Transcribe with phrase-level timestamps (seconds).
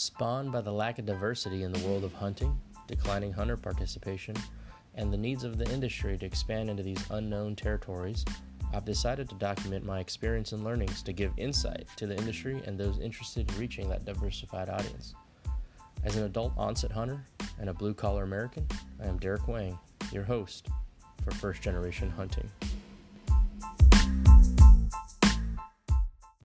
[0.00, 4.36] Spawned by the lack of diversity in the world of hunting, declining hunter participation,
[4.94, 8.24] and the needs of the industry to expand into these unknown territories,
[8.72, 12.78] I've decided to document my experience and learnings to give insight to the industry and
[12.78, 15.16] those interested in reaching that diversified audience.
[16.04, 17.24] As an adult onset hunter
[17.58, 18.68] and a blue collar American,
[19.02, 19.76] I am Derek Wang,
[20.12, 20.68] your host
[21.24, 22.48] for First Generation Hunting.